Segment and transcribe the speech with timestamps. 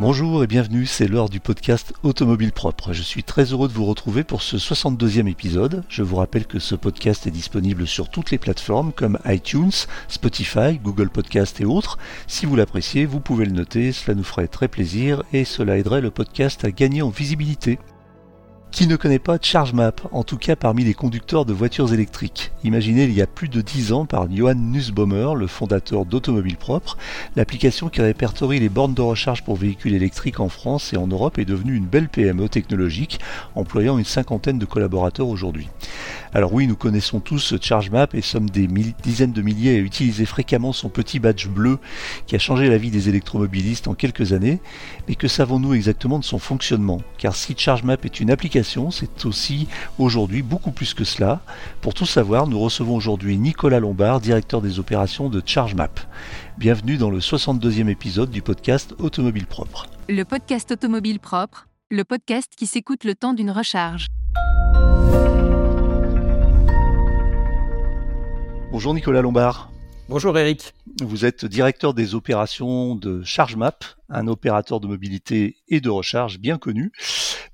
[0.00, 2.92] Bonjour et bienvenue, c'est l'heure du podcast Automobile Propre.
[2.92, 5.84] Je suis très heureux de vous retrouver pour ce 62e épisode.
[5.88, 9.70] Je vous rappelle que ce podcast est disponible sur toutes les plateformes comme iTunes,
[10.08, 11.98] Spotify, Google Podcast et autres.
[12.26, 16.00] Si vous l'appréciez, vous pouvez le noter, cela nous ferait très plaisir et cela aiderait
[16.00, 17.78] le podcast à gagner en visibilité.
[18.72, 22.52] Qui ne connaît pas ChargeMap, en tout cas parmi les conducteurs de voitures électriques.
[22.64, 26.96] Imaginez il y a plus de 10 ans par Johan Nussbaumer, le fondateur d'Automobile Propre,
[27.36, 31.38] l'application qui répertorie les bornes de recharge pour véhicules électriques en France et en Europe
[31.38, 33.20] est devenue une belle PME technologique,
[33.54, 35.68] employant une cinquantaine de collaborateurs aujourd'hui.
[36.32, 38.66] Alors oui, nous connaissons tous ChargeMap et sommes des
[39.02, 41.78] dizaines de milliers à utiliser fréquemment son petit badge bleu
[42.26, 44.60] qui a changé la vie des électromobilistes en quelques années,
[45.08, 47.02] mais que savons-nous exactement de son fonctionnement?
[47.18, 51.40] Car si ChargeMap est une application c'est aussi aujourd'hui beaucoup plus que cela.
[51.80, 56.00] Pour tout savoir, nous recevons aujourd'hui Nicolas Lombard, directeur des opérations de ChargeMap.
[56.58, 59.86] Bienvenue dans le 62e épisode du podcast Automobile Propre.
[60.08, 64.06] Le podcast Automobile Propre, le podcast qui s'écoute le temps d'une recharge.
[68.70, 69.70] Bonjour Nicolas Lombard.
[70.08, 70.74] Bonjour Eric.
[71.02, 76.58] Vous êtes directeur des opérations de ChargeMap, un opérateur de mobilité et de recharge bien
[76.58, 76.92] connu.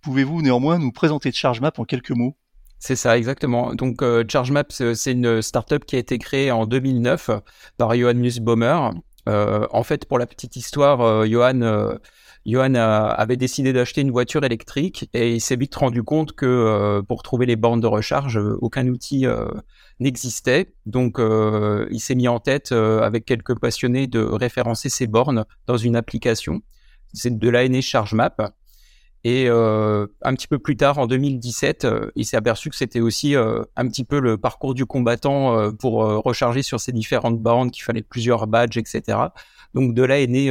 [0.03, 2.37] Pouvez-vous néanmoins nous présenter ChargeMap en quelques mots?
[2.79, 3.75] C'est ça, exactement.
[3.75, 7.31] Donc, euh, ChargeMap, c'est une startup qui a été créée en 2009
[7.77, 8.91] par Johan Nussbaumer.
[9.29, 11.99] Euh, en fait, pour la petite histoire, euh, Johan,
[12.47, 17.23] Johan avait décidé d'acheter une voiture électrique et il s'est vite rendu compte que pour
[17.23, 19.27] trouver les bornes de recharge, aucun outil
[19.99, 20.73] n'existait.
[20.87, 25.97] Donc, il s'est mis en tête, avec quelques passionnés, de référencer ces bornes dans une
[25.97, 26.63] application.
[27.13, 28.41] C'est de la né ChargeMap.
[29.25, 33.01] Et euh, un petit peu plus tard, en 2017, euh, il s'est aperçu que c'était
[33.01, 37.71] aussi euh, un petit peu le parcours du combattant pour recharger sur ces différentes bornes,
[37.71, 39.19] qu'il fallait plusieurs badges, etc.
[39.75, 40.49] Donc de là est né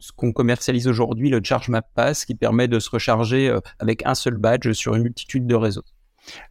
[0.00, 4.14] ce qu'on commercialise aujourd'hui, le Charge Map Pass, qui permet de se recharger avec un
[4.14, 5.84] seul badge sur une multitude de réseaux.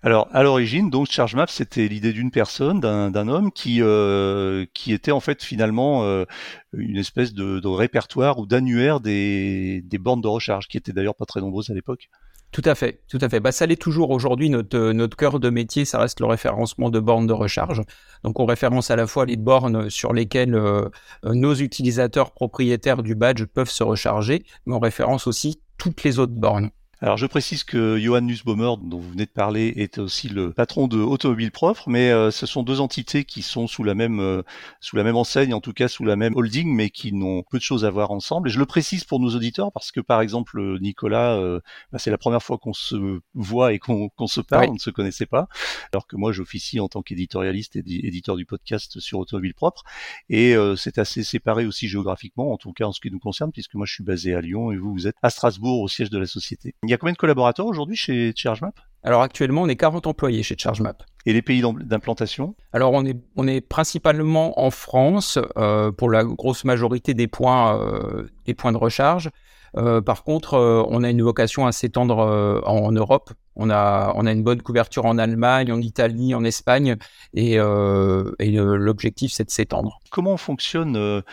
[0.01, 5.11] Alors, à l'origine, donc ChargeMap, c'était l'idée d'une personne, d'un homme qui euh, qui était
[5.11, 6.25] en fait finalement euh,
[6.73, 11.25] une espèce de, répertoire ou d'annuaire des, des bornes de recharge, qui étaient d'ailleurs pas
[11.25, 12.09] très nombreuses à l'époque.
[12.51, 13.39] Tout à fait, tout à fait.
[13.39, 14.49] Bah, ça l'est toujours aujourd'hui.
[14.49, 17.81] Notre, notre cœur de métier, ça reste le référencement de bornes de recharge.
[18.23, 20.89] Donc, on référence à la fois les bornes sur lesquelles euh,
[21.23, 26.33] nos utilisateurs propriétaires du badge peuvent se recharger, mais on référence aussi toutes les autres
[26.33, 26.71] bornes.
[26.99, 30.87] Alors je précise que Johan Nussbaumer, dont vous venez de parler, est aussi le patron
[30.87, 34.41] de Automobile Propre, mais euh, ce sont deux entités qui sont sous la même euh,
[34.81, 37.59] sous la même enseigne, en tout cas sous la même holding, mais qui n'ont peu
[37.59, 38.49] de choses à voir ensemble.
[38.49, 41.59] Et je le précise pour nos auditeurs parce que par exemple Nicolas, euh,
[41.91, 44.89] bah, c'est la première fois qu'on se voit et qu'on se parle, on ne se
[44.89, 45.47] connaissait pas,
[45.93, 49.83] alors que moi j'officie en tant qu'éditorialiste et éditeur du podcast sur Automobile Propre,
[50.29, 53.75] et c'est assez séparé aussi géographiquement, en tout cas en ce qui nous concerne, puisque
[53.75, 56.17] moi je suis basé à Lyon et vous vous êtes à Strasbourg au siège de
[56.17, 56.73] la société.
[56.87, 58.79] Il y a combien de collaborateurs aujourd'hui chez ChargeMap?
[59.03, 61.03] Alors actuellement, on est 40 employés chez ChargeMap.
[61.25, 62.55] Et les pays d'implantation?
[62.71, 67.77] Alors on est, on est principalement en France euh, pour la grosse majorité des points,
[67.77, 69.29] euh, des points de recharge.
[69.75, 70.57] Euh, par contre,
[70.89, 73.33] on a une vocation à s'étendre en Europe.
[73.57, 76.95] On a, on a une bonne couverture en Allemagne, en Italie, en Espagne,
[77.33, 79.99] et, et l'objectif c'est de s'étendre.
[80.11, 81.23] Comment fonctionne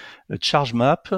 [0.40, 1.14] ChargeMap?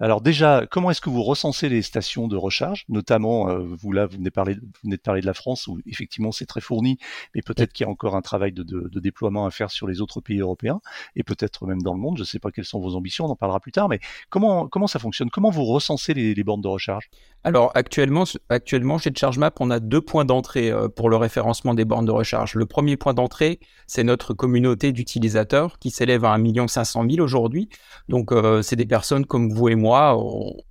[0.00, 4.06] Alors déjà, comment est-ce que vous recensez les stations de recharge, notamment euh, vous là,
[4.06, 6.98] vous venez, parler, vous venez de parler de la France où effectivement c'est très fourni,
[7.34, 10.00] mais peut-être qu'il y a encore un travail de, de, déploiement à faire sur les
[10.00, 10.80] autres pays européens
[11.16, 12.16] et peut-être même dans le monde.
[12.16, 13.88] Je ne sais pas quelles sont vos ambitions, on en parlera plus tard.
[13.88, 13.98] Mais
[14.30, 15.30] comment comment ça fonctionne?
[15.30, 17.10] Comment vous recensez les, les bornes de recharge?
[17.42, 21.84] Alors actuellement, actuellement chez ChargeMap, on a deux points d'entrée euh, pour le référencement des
[21.84, 22.54] bornes de recharge.
[22.54, 27.68] Le premier point d'entrée, c'est notre communauté d'utilisateurs qui s'élève à 1 500 000 aujourd'hui.
[28.08, 30.16] Donc euh, c'est des personnes comme vous et moi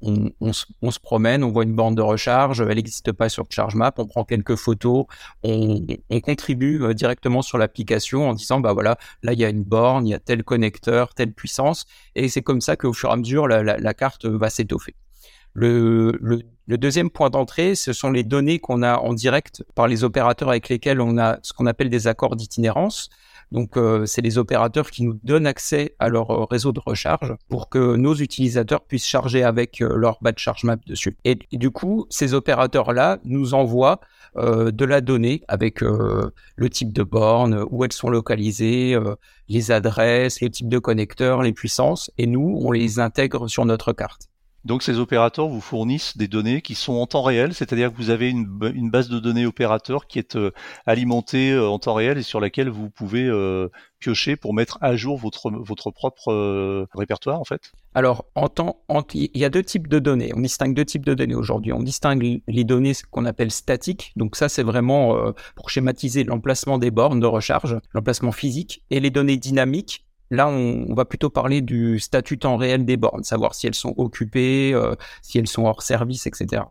[0.01, 4.06] on, se, promène, on voit une borne de recharge, elle n'existe pas sur ChargeMap, on
[4.06, 5.06] prend quelques photos,
[5.44, 5.85] on,
[6.23, 10.07] contribue euh, directement sur l'application en disant bah voilà, là il y a une borne,
[10.07, 11.85] il y a tel connecteur, telle puissance,
[12.16, 14.95] et c'est comme ça qu'au fur et à mesure la, carte va s'étoffer.
[15.59, 20.04] Le, le, deuxième point d'entrée, ce sont les données qu'on a en direct par les
[20.04, 23.09] opérateurs avec lesquels on a ce qu'on appelle des accords d'itinérance.
[23.51, 27.33] Donc, euh, c'est les opérateurs qui nous donnent accès à leur euh, réseau de recharge
[27.50, 31.18] pour que nos utilisateurs puissent charger avec euh, leur badge charge map dessus.
[31.24, 34.00] Et, du coup, ces opérateurs-là nous envoient
[34.36, 38.95] de la donnée avec le type de borne, où elles sont localisées,
[39.48, 43.94] les adresses, les types de connecteurs, les puissances, et nous, on les intègre sur notre
[43.94, 44.30] carte.
[44.68, 48.10] Donc ces opérateurs vous fournissent des données qui sont en temps réel, c'est-à-dire que vous
[48.10, 50.52] avez une, base de données opérateur qui est euh,
[50.86, 53.69] alimentée euh, en temps réel et sur laquelle vous pouvez euh,
[54.00, 58.81] piocher pour mettre à jour votre, votre propre répertoire en fait Alors, en temps,
[59.14, 60.34] il y a deux types de données.
[60.36, 61.72] On distingue deux types de données aujourd'hui.
[61.72, 64.12] On distingue les données qu'on appelle statiques.
[64.18, 69.10] Donc ça, c'est vraiment pour schématiser l'emplacement des bornes de recharge, l'emplacement physique, et les
[69.10, 73.68] données dynamiques Là, on, va plutôt parler du statut temps réel des bornes, savoir si
[73.68, 76.63] elles sont occupées, euh, si elles sont hors service, etc.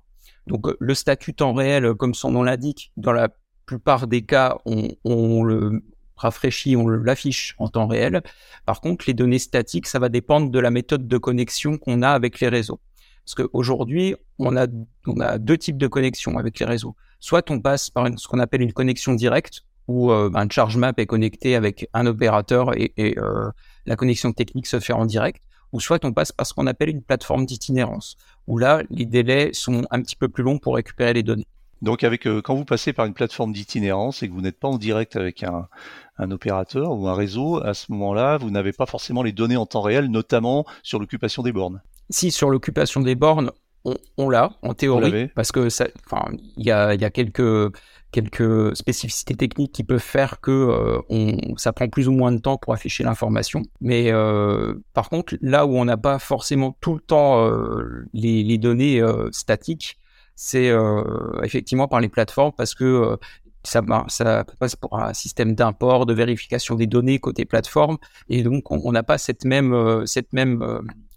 [0.47, 3.29] Donc euh, le statut temps réel, comme son nom l'indique, dans la
[3.64, 5.82] plupart des cas, on, le
[6.17, 8.23] rafraîchit, on l'affiche en temps réel.
[8.64, 12.11] Par contre, les données statiques, ça va dépendre de la méthode de connexion qu'on a
[12.11, 12.81] avec les réseaux.
[13.25, 14.67] Parce qu'aujourd'hui, on a,
[15.06, 16.94] on a deux types de connexions avec les réseaux.
[17.19, 20.93] Soit on passe par ce qu'on appelle une connexion directe, où euh, un charge map
[20.97, 23.50] est connecté avec un opérateur et, euh,
[23.87, 25.43] la connexion technique se fait en direct,
[25.73, 28.17] ou soit on passe par ce qu'on appelle une plateforme d'itinérance,
[28.47, 31.47] où là, les délais sont un petit peu plus longs pour récupérer les données.
[31.83, 34.69] Donc avec euh, quand vous passez par une plateforme d'itinérance et que vous n'êtes pas
[34.69, 35.69] en direct avec un,
[36.19, 39.67] un, opérateur ou un réseau, à ce moment-là, vous n'avez pas forcément les données en
[39.67, 41.83] temps réel, notamment sur l'occupation des bornes.
[42.09, 43.50] Si sur l'occupation des bornes,
[44.17, 45.87] on, l'a en théorie parce que ça,
[46.56, 47.73] il y a, y a quelques
[48.12, 50.50] quelques spécificités techniques qui peuvent faire que
[51.11, 53.62] euh, ça prend plus ou moins de temps pour afficher l'information.
[53.81, 58.43] Mais euh, par contre, là où on n'a pas forcément tout le temps euh, les,
[58.43, 59.99] les, données statiques,
[60.35, 60.70] c'est
[61.43, 63.19] effectivement par les plateformes parce que
[63.62, 67.97] ça, ça passe pour un système d'import, de vérification des données côté plateforme,
[68.29, 70.62] et donc on n'a pas cette même, cette même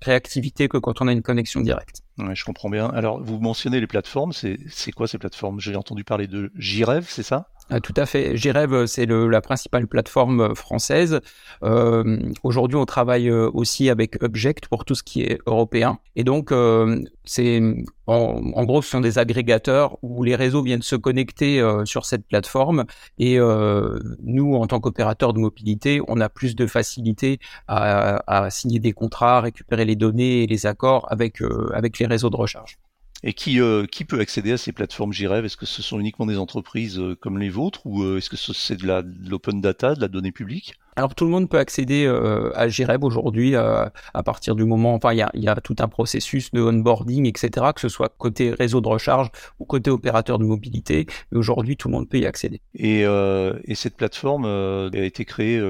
[0.02, 2.02] réactivité que quand on a une connexion directe.
[2.18, 2.88] Ouais, je comprends bien.
[2.88, 4.34] Alors, vous mentionnez les plateformes.
[4.34, 5.60] C'est quoi ces plateformes?
[5.60, 7.48] J'ai entendu parler de JREV, c'est ça?
[7.72, 8.36] Ah, tout à fait.
[8.36, 11.20] JREV, c'est la principale plateforme euh, française.
[11.64, 16.00] Euh, Aujourd'hui, on travaille euh, aussi avec Object pour tout ce qui est européen.
[16.16, 17.62] Et donc, euh, c'est
[18.08, 22.06] en, en, gros, ce sont des agrégateurs où les réseaux viennent se connecter euh, sur
[22.06, 22.86] cette plateforme.
[23.20, 28.80] Et nous, en tant qu'opérateurs de mobilité, on a plus de facilité à, à, signer
[28.80, 31.42] des contrats, récupérer les données et les accords avec
[31.74, 32.78] avec les réseaux de recharge.
[33.22, 36.26] Et qui, euh, qui peut accéder à ces plateformes JREV Est-ce que ce sont uniquement
[36.26, 40.00] des entreprises euh, comme les vôtres ou euh, est-ce que c'est de l'open data, de
[40.00, 40.76] la donnée publique?
[40.96, 42.08] Alors tout le monde peut accéder
[42.56, 43.92] à JREV aujourd'hui à
[44.26, 47.68] partir du moment, enfin il y a, y a, tout un processus de onboarding, etc.,
[47.74, 51.06] que ce soit côté réseau de recharge ou côté opérateur de mobilité.
[51.32, 52.60] Mais aujourd'hui tout le monde peut y accéder.
[52.74, 55.62] Et, et cette plateforme a été créée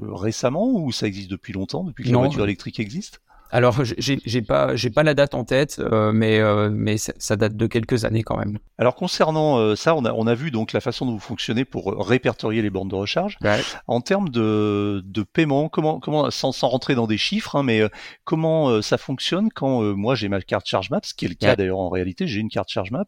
[0.00, 3.20] récemment ou ça existe depuis longtemps, depuis que la voiture électrique existe?
[3.50, 7.56] Alors, j'ai pas, j'ai pas la date en tête, euh, mais euh, mais ça date
[7.56, 8.58] de quelques années quand même.
[8.78, 11.64] Alors concernant euh, ça, on a on a vu donc la façon dont vous fonctionnez
[11.64, 13.38] pour répertorier les bornes de recharge.
[13.86, 17.82] En termes de de paiement, comment comment sans, sans rentrer dans des chiffres, hein, mais
[18.24, 21.78] comment ça fonctionne quand moi j'ai ma carte ChargeMap, ce qui est le cas d'ailleurs
[21.78, 23.06] en réalité, j'ai une carte ChargeMap,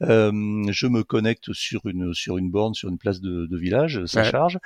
[0.00, 4.24] je me connecte sur une sur une borne, sur une place de, de village, ça
[4.24, 4.58] charge,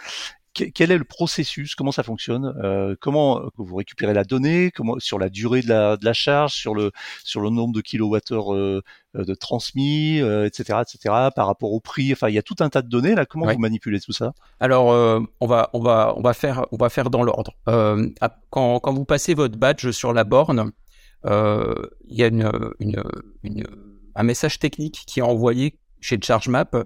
[0.53, 1.75] quel est le processus?
[1.75, 2.55] Comment ça fonctionne?
[2.63, 4.71] Euh, Comment euh, vous récupérez la donnée?
[4.71, 6.93] Comment sur la durée de la, de la charge, sur le
[7.25, 8.83] sur le nombre de kilowattheures euh,
[9.17, 11.15] euh de transmis, etc., etc.
[11.35, 12.13] Par rapport au prix?
[12.13, 13.27] Enfin, il y a tout un tas de données là.
[13.27, 14.33] Comment vous manipulez tout ça?
[14.61, 14.87] Alors,
[15.41, 17.53] on va on va on va faire on va faire dans l'ordre.
[18.51, 20.73] quand quand vous passez votre badge sur la borne,
[21.25, 22.51] il y a une,
[22.81, 23.03] une,
[23.43, 23.65] une
[24.15, 26.77] un message technique qui est envoyé chez ChargeMap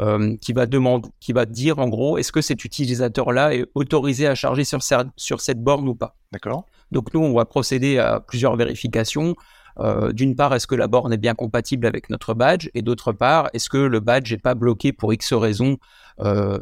[0.00, 4.26] euh, qui va demander, qui va dire en gros, est-ce que cet utilisateur-là est autorisé
[4.26, 4.80] à charger sur,
[5.16, 6.16] sur cette borne ou pas.
[6.32, 6.66] D'accord.
[6.90, 9.36] Donc nous, on va procéder à plusieurs vérifications.
[9.78, 12.70] Euh, d'une part, est-ce que la borne est bien compatible avec notre badge?
[12.74, 15.78] Et d'autre part, est-ce que le badge n'est pas bloqué pour X raisons,
[16.18, 16.58] euh,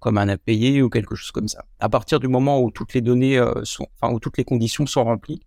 [0.00, 3.00] comme un impayé ou quelque chose comme ça À partir du moment où toutes les
[3.00, 5.40] données sont, enfin où toutes les conditions sont remplies,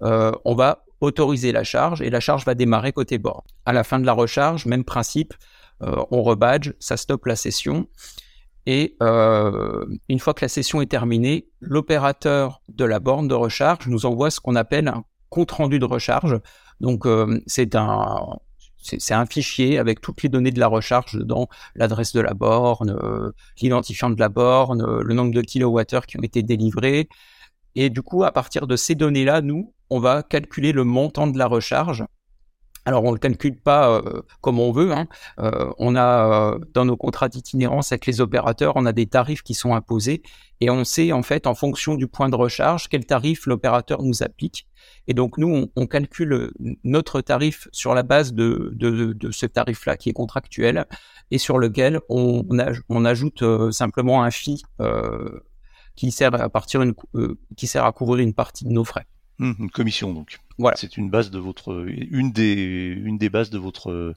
[0.00, 3.42] on va autoriser la charge et la charge va démarrer côté borne.
[3.64, 5.34] À la fin de la recharge, même principe,
[5.80, 7.88] on rebadge, ça stoppe la session.
[8.66, 13.86] Et euh, une fois que la session est terminée, l'opérateur de la borne de recharge
[13.88, 16.40] nous envoie ce qu'on appelle un compte rendu de recharge.
[16.80, 18.38] Donc euh, c'est un
[18.82, 22.94] c'est un fichier avec toutes les données de la recharge dedans, l'adresse de la borne,
[23.62, 27.08] l'identifiant de la borne, le nombre de kilowattheures qui ont été délivrés.
[27.76, 31.38] Et du coup, à partir de ces données-là, nous, on va calculer le montant de
[31.38, 32.04] la recharge
[32.84, 34.92] alors on ne le calcule pas euh, comme on veut.
[34.92, 35.06] Hein.
[35.38, 39.42] Euh, on a euh, dans nos contrats d'itinérance avec les opérateurs, on a des tarifs
[39.42, 40.22] qui sont imposés
[40.60, 44.22] et on sait en fait en fonction du point de recharge quel tarif l'opérateur nous
[44.22, 44.66] applique.
[45.06, 48.76] Et donc nous on, calcule notre tarif sur la base de,
[49.30, 50.86] ce tarif-là qui est contractuel
[51.30, 52.44] et sur lequel on,
[53.04, 54.62] ajoute simplement un fee
[55.96, 59.06] qui sert à couvrir une partie de nos frais.
[59.40, 60.38] Hum, une commission donc.
[60.58, 60.76] Voilà.
[60.76, 64.14] C'est une base de votre, une des, une des bases de votre,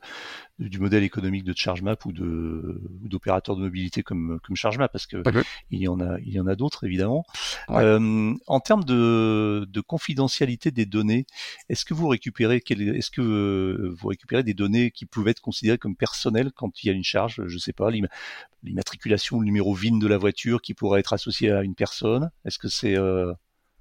[0.59, 5.21] du modèle économique de ChargeMap ou de d'opérateurs de mobilité comme comme ChargeMap parce que
[5.69, 7.25] il y en a il y en a d'autres évidemment.
[7.69, 11.25] Euh, en termes de, de confidentialité des données,
[11.69, 15.77] est-ce que vous récupérez est-ce que euh, vous récupérez des données qui peuvent être considérées
[15.77, 17.89] comme personnelles quand il y a une charge, je sais pas,
[18.63, 22.57] l'immatriculation, le numéro VIN de la voiture qui pourrait être associé à une personne Est-ce
[22.57, 23.33] que c'est euh,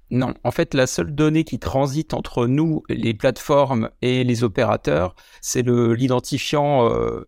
[0.09, 5.15] non, en fait, la seule donnée qui transite entre nous, les plateformes et les opérateurs,
[5.41, 7.27] c'est l'identifiant euh,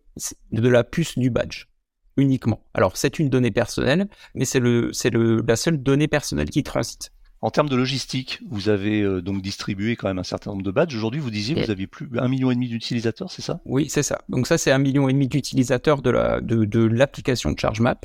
[0.52, 1.66] de la puce du badge
[2.16, 2.64] uniquement.
[2.74, 6.62] Alors, c'est une donnée personnelle, mais c'est le, c'est le, la seule donnée personnelle qui
[6.62, 7.12] transite.
[7.42, 10.70] En termes de logistique, vous avez euh, donc distribué quand même un certain nombre de
[10.70, 10.94] badges.
[10.94, 13.60] Aujourd'hui, vous disiez que vous aviez plus un million et demi d'utilisateurs, c'est ça?
[13.64, 14.20] Oui, c'est ça.
[14.28, 18.04] Donc ça, c'est un million et demi d'utilisateurs de la de, de l'application de ChargeMap.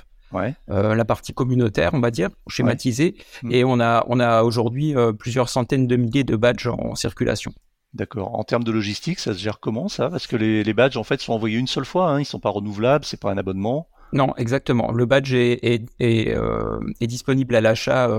[0.70, 3.16] Euh, la partie communautaire, on va dire, schématisée.
[3.44, 3.52] Mm.
[3.52, 7.54] Et on a, on a aujourd'hui euh, plusieurs centaines de milliers de badges en circulation.
[7.94, 8.38] D'accord.
[8.38, 10.10] En termes de logistique, ça se gère comment ça?
[10.10, 12.50] Parce que les, badges en fait sont envoyés une seule fois, hein, ils sont pas
[12.50, 13.88] renouvelables, c'est pas un abonnement?
[14.12, 14.92] Non, exactement.
[14.92, 18.10] Le badge est, est, est, euh, disponible à l'achat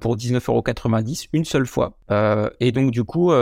[0.00, 1.98] pour 19,90€ une seule fois.
[2.60, 3.32] et donc du coup,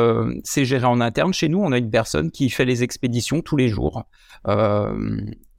[0.45, 1.33] c'est géré en interne.
[1.33, 4.05] Chez nous, on a une personne qui fait les expéditions tous les jours.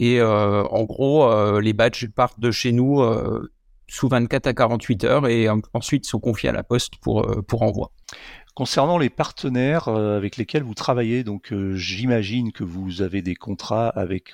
[0.01, 3.51] Et euh, en gros, euh, les badges partent de chez nous euh,
[3.87, 7.91] sous 24 à 48 heures et ensuite sont confiés à la poste pour, pour envoi.
[8.53, 14.33] Concernant les partenaires avec lesquels vous travaillez, donc j'imagine que vous avez des contrats avec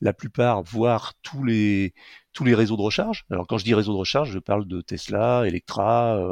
[0.00, 1.94] la plupart, voire tous les
[2.34, 3.24] tous les réseaux de recharge.
[3.30, 6.22] Alors quand je dis réseau de recharge, je parle de Tesla, Electra,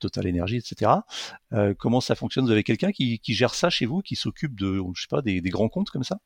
[0.00, 0.90] Total Energy, etc.
[1.78, 2.46] comment ça fonctionne?
[2.46, 5.22] Vous avez quelqu'un qui, qui, gère ça chez vous, qui s'occupe de, je sais pas,
[5.22, 6.18] des, des grands comptes comme ça?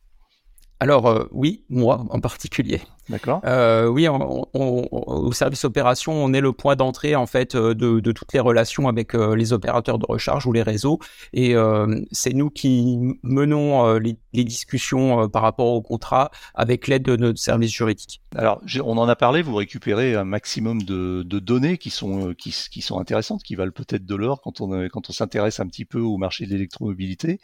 [0.82, 2.80] Alors euh, oui, moi en particulier.
[3.08, 3.40] D'accord.
[3.44, 8.32] Euh, oui, au service opération, on est le point d'entrée en fait euh, de, toutes
[8.32, 10.98] les relations avec euh, les opérateurs de recharge ou les réseaux,
[11.32, 11.54] et
[12.10, 17.70] c'est nous qui menons les, discussions par rapport au contrat avec l'aide de notre service
[17.70, 18.22] juridique.
[18.34, 22.98] Alors, on en a parlé, vous récupérez un maximum de, données qui sont qui, sont
[22.98, 26.16] intéressantes, qui valent peut-être de l'or quand on quand on s'intéresse un petit peu au
[26.16, 27.40] marché de l'électromobilité.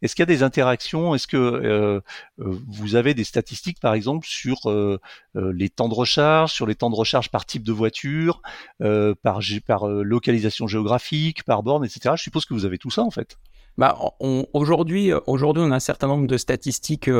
[0.00, 1.14] Est-ce qu'il y a des interactions?
[1.14, 2.02] Est-ce que
[2.38, 4.98] vous avez des statistiques, par exemple, sur euh,
[5.34, 8.42] les temps de recharge, sur les temps de recharge par type de voiture,
[8.80, 12.14] euh, par, par euh, localisation géographique, par borne, etc.
[12.16, 13.38] Je suppose que vous avez tout ça en fait.
[13.78, 13.98] Bah,
[14.52, 17.10] aujourd'hui, aujourd'hui, on a un certain nombre de statistiques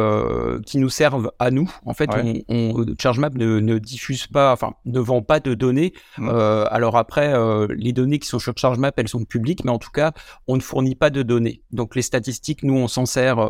[0.66, 1.70] qui nous servent à nous.
[1.86, 2.10] En fait,
[2.48, 5.92] on, ChargeMap ne, ne, diffuse pas, enfin, ne vend pas de données.
[6.18, 6.28] Mmh.
[6.28, 7.32] alors après,
[7.74, 10.12] les données qui sont sur ChargeMap, elles sont publiques, mais en tout cas,
[10.46, 11.62] on ne fournit pas de données.
[11.70, 13.48] Donc, les statistiques, nous, on s'en sert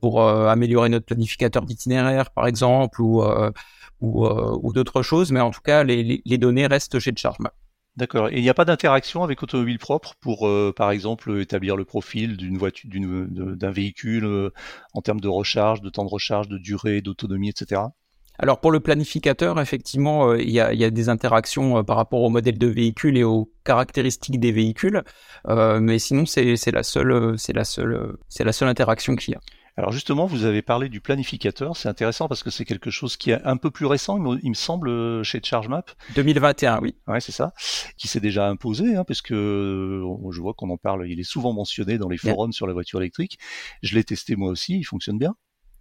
[0.00, 3.22] pour améliorer notre planificateur d'itinéraire, par exemple, ou
[4.02, 7.52] euh, ou, d'autres choses, mais en tout cas, les, données restent chez ChargeMap.
[7.98, 8.28] D'accord.
[8.28, 11.84] Et il n'y a pas d'interaction avec Automobile Propre pour, euh, par exemple, établir le
[11.84, 14.50] profil d'une voiture, d'un véhicule euh,
[14.94, 17.82] en termes de recharge, de temps de recharge, de durée, d'autonomie, etc.
[18.38, 22.68] Alors pour le planificateur, effectivement, il y, a, des interactions par rapport au modèle de
[22.68, 25.02] véhicule et aux caractéristiques des véhicules,
[25.48, 29.40] mais sinon c'est la seule, c'est la seule interaction qu'il y a.
[29.78, 33.30] Alors justement, vous avez parlé du planificateur, c'est intéressant parce que c'est quelque chose qui
[33.30, 35.92] est un peu plus récent, il me semble, chez ChargeMap.
[36.16, 36.96] 2021, oui.
[37.06, 37.52] Ouais, c'est ça,
[37.96, 41.52] qui s'est déjà imposé, hein, parce que je vois qu'on en parle, il est souvent
[41.52, 43.38] mentionné dans les forums sur la voiture électrique.
[43.84, 45.36] Je l'ai testé moi aussi, il fonctionne bien.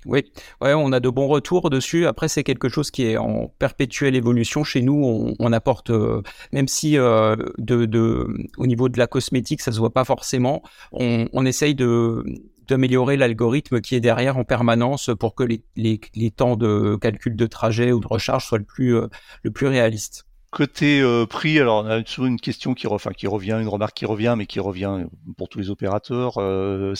[0.06, 2.06] Oui, ouais, on a de bons retours dessus.
[2.06, 5.34] Après, c'est quelque chose qui est en perpétuelle évolution chez nous.
[5.40, 8.28] On, apporte, euh, même si euh, de, de,
[8.58, 10.62] au niveau de la cosmétique, ça se voit pas forcément,
[10.92, 12.24] on, on essaye de
[12.68, 17.92] d'améliorer l'algorithme qui est derrière en permanence pour que les, temps de calcul de trajet
[17.92, 19.08] ou de recharge soient le plus, euh,
[19.44, 20.27] le plus réalistes.
[20.50, 24.06] Côté euh, prix, alors on a toujours une question qui, enfin, revient, une remarque qui
[24.06, 25.06] revient, mais qui revient
[25.38, 26.38] pour tous les opérateurs.
[26.38, 26.94] Euh,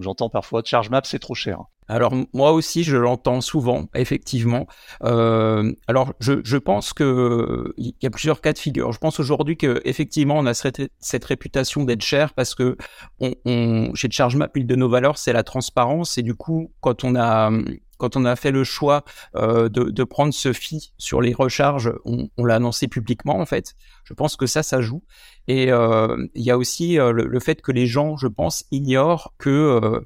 [0.00, 1.60] J'entends parfois Charge Map c'est trop cher.
[1.86, 4.66] Alors moi aussi, je l'entends souvent, effectivement.
[5.04, 8.90] Euh, alors je, pense que il y a plusieurs cas de figure.
[8.90, 12.76] Je pense aujourd'hui que effectivement, on a cette, réputation d'être cher parce que
[13.20, 16.18] on, on, chez ChargeMap, une de nos valeurs, c'est la transparence.
[16.18, 17.52] Et du coup, quand on a
[18.00, 19.04] quand on a fait le choix
[19.36, 23.74] euh, de, prendre ce fee sur les recharges, on, l'a annoncé publiquement en fait.
[24.04, 25.04] Je pense que ça, ça joue.
[25.46, 29.34] Et euh, il y a aussi euh, le, fait que les gens, je pense, ignorent
[29.38, 30.02] que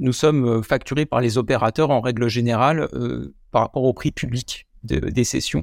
[0.00, 2.88] nous sommes facturés par les opérateurs en règle générale
[3.52, 5.62] par rapport au prix public des sessions.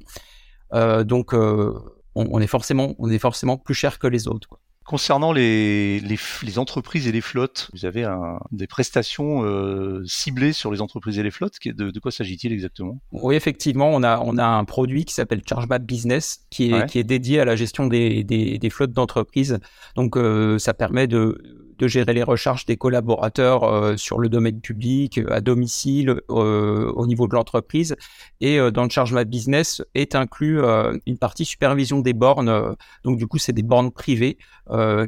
[0.71, 4.59] Donc, on, est forcément, on est forcément plus cher que les autres.
[4.91, 10.51] Concernant les, les, les, entreprises et les flottes, vous avez un, des prestations euh, ciblées
[10.51, 11.55] sur les entreprises et les flottes?
[11.63, 12.99] De, de quoi s'agit-il exactement?
[13.13, 16.99] Oui, effectivement, on a, on a un produit qui s'appelle ChargeMap Business qui est, qui
[16.99, 19.59] est dédié à la gestion des, des, des flottes d'entreprises.
[19.95, 21.41] Donc, euh, ça permet de
[21.81, 26.91] de gérer les recharges des collaborateurs euh, sur le domaine public, euh, à domicile, euh,
[26.95, 27.95] au niveau de l'entreprise.
[28.39, 30.59] Et dans le Charge Business est inclus
[31.05, 32.75] une partie supervision des bornes.
[33.03, 34.37] donc du coup, c'est des bornes privées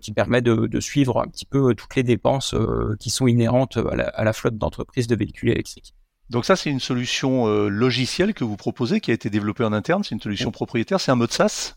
[0.02, 2.56] qui permettent de, suivre un petit peu toutes les dépenses
[3.00, 5.94] qui sont inhérentes à la, à la flotte d'entreprises de véhicules électriques.
[6.30, 10.04] Donc ça, c'est une solution logicielle que vous proposez, qui a été développée en interne.
[10.04, 11.00] C'est une solution propriétaire.
[11.00, 11.76] C'est un mode SaaS?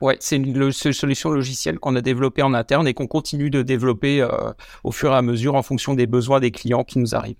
[0.00, 4.22] Ouais, c'est une solution logicielle qu'on a développée en interne et qu'on continue de développer
[4.22, 4.52] euh,
[4.82, 7.36] au fur et à mesure en fonction des besoins des clients qui nous arrivent.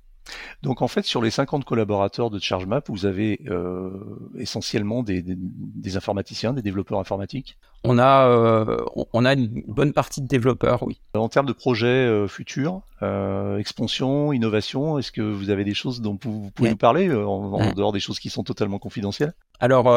[0.63, 3.91] Donc en fait, sur les 50 collaborateurs de ChargeMap, vous avez euh,
[4.39, 7.59] essentiellement des, des, informaticiens, des développeurs informatiques?
[7.83, 8.77] On a, euh,
[9.13, 11.01] on a une bonne partie de développeurs, oui.
[11.15, 16.03] En termes de projets euh, futurs, euh, expansion, innovation, est-ce que vous avez des choses
[16.03, 19.33] dont vous, pouvez nous parler en, dehors des choses qui sont totalement confidentielles?
[19.63, 19.91] Alors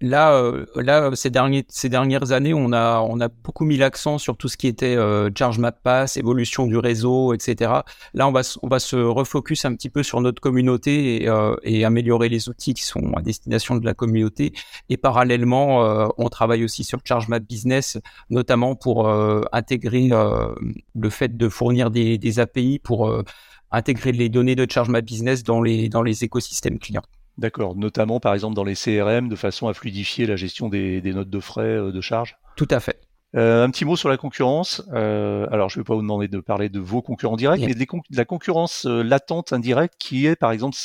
[0.00, 4.36] là, là ces, derniers, ces dernières années, on a, on a beaucoup mis l'accent sur
[4.36, 4.96] tout ce qui était
[5.36, 7.70] Charge Map Pass, évolution du réseau, etc.
[8.14, 11.30] Là, on va, on va se refocus un petit peu sur notre communauté et,
[11.62, 14.52] et améliorer les outils qui sont à destination de la communauté.
[14.88, 17.98] Et parallèlement, on travaille aussi sur Charge Map Business,
[18.30, 20.54] notamment pour euh, intégrer euh,
[20.94, 23.22] le fait de fournir des, API pour euh,
[23.70, 27.04] intégrer les données de Charge Map Business dans les, dans les écosystèmes clients.
[27.36, 31.30] D'accord, notamment par exemple dans les CRM, de façon à fluidifier la gestion des notes
[31.30, 32.36] de frais de charge?
[32.56, 33.03] Tout à fait.
[33.34, 34.82] Euh, un petit mot sur la concurrence.
[34.92, 37.74] Euh, alors, je ne vais pas vous demander de parler de vos concurrents directs, mais
[37.74, 40.76] de la concurrence euh, latente, indirecte, qui est par exemple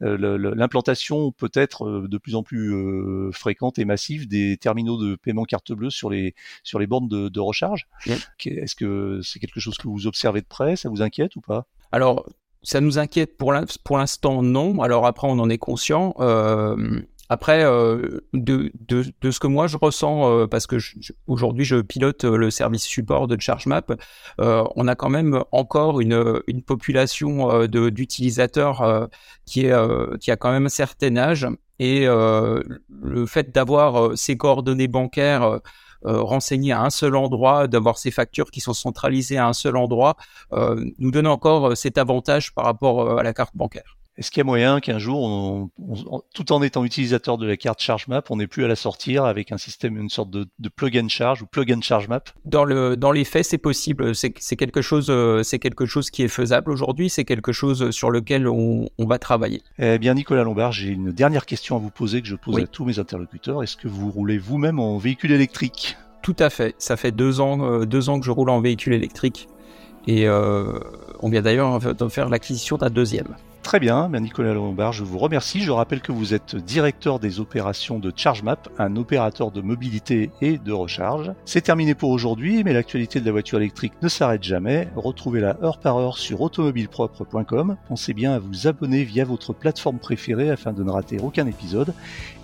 [0.00, 2.74] l'implantation peut-être de plus en plus
[3.32, 7.28] fréquente et massive des terminaux de paiement carte bleue sur les sur les bornes de,
[7.28, 7.86] de recharge.
[8.06, 10.76] Est-ce que c'est quelque chose que vous observez de près?
[10.76, 11.66] Ça vous inquiète ou pas?
[11.92, 12.24] Alors,
[12.62, 14.80] ça nous inquiète pour l'instant non.
[14.82, 16.14] Alors après, on en est conscient.
[16.20, 17.00] Euh,
[17.32, 20.78] après, euh, de, de, de, ce que moi je ressens, euh, parce que
[21.28, 23.92] aujourd'hui je pilote euh, le service support de ChargeMap,
[24.40, 29.08] euh, on a quand même encore une, une population d'utilisateurs
[29.46, 31.46] qui, est, qui a quand même un certain âge.
[31.78, 35.60] Et le fait d'avoir ces coordonnées bancaires
[36.02, 40.16] renseignées à un seul endroit, d'avoir ces factures qui sont centralisées à un seul endroit,
[40.98, 43.99] nous donne encore cet avantage par rapport à la carte bancaire.
[44.20, 45.70] Est-ce qu'il y a moyen qu'un jour,
[46.34, 49.50] tout en étant utilisateur de la carte ChargeMap, on n'ait plus à la sortir avec
[49.50, 52.20] un système, une sorte de, plug and charge ou plug and charge map?
[52.44, 54.14] Dans le dans les faits, c'est possible.
[54.14, 57.08] C'est quelque chose, euh, c'est quelque chose qui est faisable aujourd'hui.
[57.08, 59.62] C'est quelque chose sur lequel on, va travailler.
[59.78, 62.66] Eh bien, Nicolas Lombard, j'ai une dernière question à vous poser que je pose à
[62.66, 63.62] tous mes interlocuteurs.
[63.62, 65.96] Est-ce que vous roulez vous-même en véhicule électrique?
[66.22, 66.74] Tout à fait.
[66.76, 69.48] Ça fait deux ans, euh, deux ans que je roule en véhicule électrique.
[70.06, 70.78] Et euh,
[71.20, 73.34] on vient d'ailleurs de faire l'acquisition d'un deuxième.
[73.62, 75.60] Très bien, Nicolas Lombard, je vous remercie.
[75.60, 80.56] Je rappelle que vous êtes directeur des opérations de ChargeMap, un opérateur de mobilité et
[80.58, 81.32] de recharge.
[81.44, 84.88] C'est terminé pour aujourd'hui, mais l'actualité de la voiture électrique ne s'arrête jamais.
[84.96, 87.76] Retrouvez-la heure par heure sur automobilepropre.com.
[87.86, 91.94] Pensez bien à vous abonner via votre plateforme préférée afin de ne rater aucun épisode.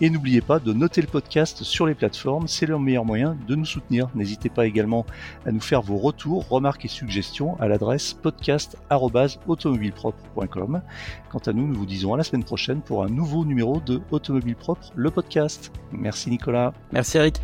[0.01, 3.55] Et n'oubliez pas de noter le podcast sur les plateformes, c'est le meilleur moyen de
[3.57, 4.11] nous soutenir.
[4.15, 5.07] N'hésitez pas également
[5.47, 10.83] à nous faire vos retours, remarques et suggestions à l'adresse podcast.automobilepropre.com.
[11.31, 14.01] Quant à nous, nous vous disons à la semaine prochaine pour un nouveau numéro de
[14.11, 15.73] Automobile Propre, le podcast.
[15.93, 16.73] Merci Nicolas.
[16.93, 17.41] Merci Eric.